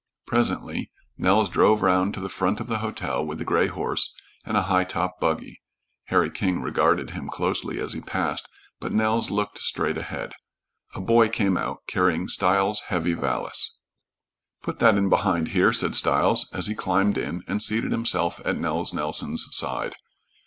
Presently 0.25 0.89
Nels 1.15 1.47
drove 1.47 1.83
round 1.83 2.15
to 2.15 2.19
the 2.19 2.27
front 2.27 2.59
of 2.59 2.65
the 2.65 2.79
hotel 2.79 3.23
with 3.23 3.37
the 3.37 3.45
gray 3.45 3.67
horse 3.67 4.15
and 4.43 4.57
a 4.57 4.63
high 4.63 4.83
top 4.83 5.19
buggy. 5.19 5.61
Harry 6.05 6.31
King 6.31 6.59
regarded 6.59 7.11
him 7.11 7.27
closely 7.29 7.79
as 7.79 7.93
he 7.93 8.01
passed, 8.01 8.49
but 8.79 8.91
Nels 8.91 9.29
looked 9.29 9.59
straight 9.59 9.99
ahead. 9.99 10.31
A 10.95 11.01
boy 11.01 11.29
came 11.29 11.55
out 11.55 11.83
carrying 11.87 12.27
Stiles' 12.27 12.79
heavy 12.87 13.13
valise. 13.13 13.77
"Put 14.63 14.79
that 14.79 14.97
in 14.97 15.07
behind 15.07 15.49
here," 15.49 15.71
said 15.71 15.93
Stiles, 15.93 16.49
as 16.51 16.65
he 16.65 16.73
climbed 16.73 17.19
in 17.19 17.43
and 17.47 17.61
seated 17.61 17.91
himself 17.91 18.41
at 18.43 18.57
Nels 18.57 18.95
Nelson's 18.95 19.45
side. 19.51 19.93